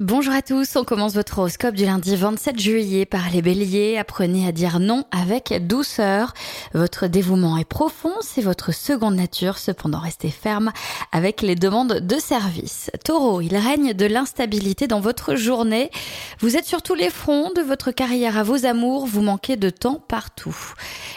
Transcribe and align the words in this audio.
Bonjour 0.00 0.34
à 0.34 0.42
tous, 0.42 0.74
on 0.74 0.82
commence 0.82 1.14
votre 1.14 1.38
horoscope 1.38 1.76
du 1.76 1.84
lundi 1.84 2.16
27 2.16 2.58
juillet 2.58 3.06
par 3.06 3.30
les 3.30 3.42
béliers. 3.42 3.96
Apprenez 3.96 4.44
à 4.44 4.50
dire 4.50 4.80
non 4.80 5.04
avec 5.12 5.54
douceur. 5.68 6.34
Votre 6.72 7.06
dévouement 7.06 7.56
est 7.58 7.64
profond, 7.64 8.10
c'est 8.20 8.42
votre 8.42 8.74
seconde 8.74 9.14
nature, 9.14 9.56
cependant 9.56 10.00
restez 10.00 10.30
ferme 10.30 10.72
avec 11.12 11.42
les 11.42 11.54
demandes 11.54 12.00
de 12.00 12.18
service. 12.18 12.90
Taureau, 13.04 13.40
il 13.40 13.56
règne 13.56 13.94
de 13.94 14.06
l'instabilité 14.06 14.88
dans 14.88 14.98
votre 14.98 15.36
journée. 15.36 15.92
Vous 16.40 16.56
êtes 16.56 16.66
sur 16.66 16.82
tous 16.82 16.96
les 16.96 17.08
fronts, 17.08 17.52
de 17.54 17.62
votre 17.62 17.92
carrière 17.92 18.36
à 18.36 18.42
vos 18.42 18.66
amours, 18.66 19.06
vous 19.06 19.22
manquez 19.22 19.54
de 19.54 19.70
temps 19.70 20.02
partout. 20.08 20.74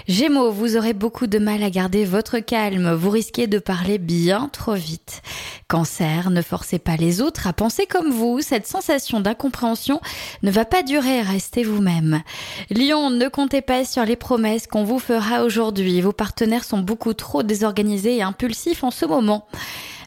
Gémeaux, 0.07 0.51
vous 0.51 0.77
aurez 0.77 0.93
beaucoup 0.93 1.25
de 1.25 1.39
mal 1.39 1.63
à 1.63 1.71
garder 1.71 2.05
votre 2.05 2.37
calme, 2.37 2.93
vous 2.93 3.09
risquez 3.09 3.47
de 3.47 3.57
parler 3.57 3.97
bien 3.97 4.51
trop 4.53 4.75
vite. 4.75 5.23
Cancer, 5.67 6.29
ne 6.29 6.41
forcez 6.41 6.79
pas 6.79 6.95
les 6.95 7.19
autres 7.19 7.45
à 7.45 7.51
penser 7.51 7.85
comme 7.87 8.09
vous, 8.09 8.39
cette 8.39 8.65
sensation 8.65 9.19
d'incompréhension 9.19 9.99
ne 10.41 10.49
va 10.49 10.63
pas 10.63 10.81
durer, 10.81 11.21
restez 11.21 11.63
vous-même. 11.65 12.21
Lion, 12.69 13.09
ne 13.09 13.27
comptez 13.27 13.61
pas 13.61 13.83
sur 13.83 14.05
les 14.05 14.15
promesses 14.15 14.65
qu'on 14.65 14.85
vous 14.85 14.99
fera 14.99 15.43
aujourd'hui, 15.43 15.99
vos 15.99 16.13
partenaires 16.13 16.63
sont 16.63 16.79
beaucoup 16.79 17.13
trop 17.13 17.43
désorganisés 17.43 18.15
et 18.15 18.21
impulsifs 18.21 18.85
en 18.85 18.91
ce 18.91 19.05
moment. 19.05 19.45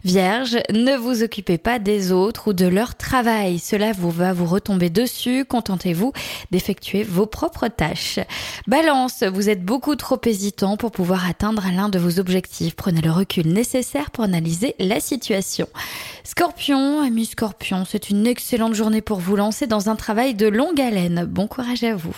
Vierge, 0.03 0.57
ne 0.73 0.97
vous 0.97 1.23
occupez 1.23 1.59
pas 1.59 1.79
des 1.79 2.11
autres 2.11 2.49
ou 2.49 2.53
de 2.55 2.67
leur 2.67 2.95
travail. 2.95 3.59
Cela 3.59 3.93
vous 3.93 4.11
va 4.11 4.33
vous 4.33 4.47
retomber 4.47 4.89
dessus. 4.89 5.45
Contentez-vous 5.45 6.15
d'effectuer 6.51 7.03
vos 7.03 7.27
propres 7.27 7.69
tâches. 7.69 8.19
Balance, 8.67 9.25
vous 9.25 9.51
êtes 9.51 9.63
beaucoup 9.63 9.97
trop 9.97 10.19
hésitant 10.25 10.79
pour 10.79 10.91
pouvoir 10.91 11.29
atteindre 11.29 11.67
l'un 11.75 11.91
de 11.91 11.99
vos 11.99 12.19
objectifs. 12.19 12.77
Prenez 12.77 13.03
le 13.03 13.11
recul 13.11 13.49
nécessaire 13.49 14.11
pour 14.11 14.25
analyser 14.25 14.75
la 14.79 15.01
situation. 15.01 15.69
Scorpion, 16.25 17.03
ami 17.03 17.27
Scorpion, 17.27 17.85
c'est 17.85 18.09
une 18.09 18.27
excellente 18.27 18.75
journée 18.75 19.03
pour 19.03 19.19
vous 19.19 19.37
lancer 19.37 19.67
dans 19.67 19.91
un 19.91 19.97
travail 19.97 20.33
de 20.33 20.47
longue 20.47 20.81
haleine. 20.81 21.27
Bon 21.27 21.47
courage 21.47 21.85
à 21.85 21.95
vous. 21.95 22.17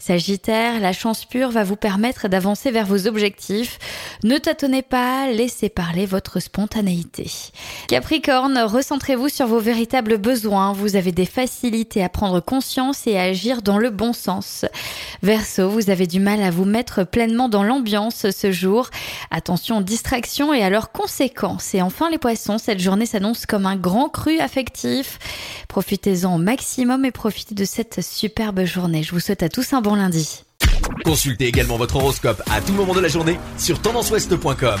Sagittaire, 0.00 0.80
la 0.80 0.92
chance 0.92 1.24
pure 1.24 1.50
va 1.50 1.62
vous 1.62 1.76
permettre 1.76 2.26
d'avancer 2.26 2.72
vers 2.72 2.86
vos 2.86 3.06
objectifs. 3.06 3.78
Ne 4.24 4.38
tâtonnez 4.38 4.82
pas, 4.82 5.30
laissez 5.30 5.68
parler 5.68 6.06
votre 6.06 6.40
spontanéité. 6.40 7.11
Capricorne, 7.88 8.58
recentrez-vous 8.58 9.28
sur 9.28 9.46
vos 9.46 9.58
véritables 9.58 10.18
besoins. 10.18 10.72
Vous 10.72 10.96
avez 10.96 11.12
des 11.12 11.26
facilités 11.26 12.02
à 12.02 12.08
prendre 12.08 12.40
conscience 12.40 13.06
et 13.06 13.18
à 13.18 13.22
agir 13.22 13.62
dans 13.62 13.78
le 13.78 13.90
bon 13.90 14.12
sens. 14.12 14.64
Verseau, 15.22 15.68
vous 15.68 15.90
avez 15.90 16.06
du 16.06 16.20
mal 16.20 16.42
à 16.42 16.50
vous 16.50 16.64
mettre 16.64 17.04
pleinement 17.04 17.48
dans 17.48 17.62
l'ambiance 17.62 18.30
ce 18.30 18.52
jour. 18.52 18.88
Attention 19.30 19.78
aux 19.78 19.82
distractions 19.82 20.54
et 20.54 20.62
à 20.62 20.70
leurs 20.70 20.92
conséquences. 20.92 21.74
Et 21.74 21.82
enfin 21.82 22.10
les 22.10 22.18
poissons, 22.18 22.58
cette 22.58 22.80
journée 22.80 23.06
s'annonce 23.06 23.46
comme 23.46 23.66
un 23.66 23.76
grand 23.76 24.08
cru 24.08 24.38
affectif. 24.38 25.18
Profitez-en 25.68 26.34
au 26.34 26.38
maximum 26.38 27.04
et 27.04 27.12
profitez 27.12 27.54
de 27.54 27.64
cette 27.64 28.02
superbe 28.02 28.64
journée. 28.64 29.02
Je 29.02 29.12
vous 29.12 29.20
souhaite 29.20 29.42
à 29.42 29.48
tous 29.48 29.72
un 29.72 29.80
bon 29.80 29.94
lundi. 29.94 30.42
Consultez 31.04 31.46
également 31.46 31.76
votre 31.76 31.96
horoscope 31.96 32.42
à 32.50 32.60
tout 32.60 32.72
moment 32.72 32.94
de 32.94 33.00
la 33.00 33.08
journée 33.08 33.38
sur 33.58 33.80
tendanceouest.com. 33.80 34.80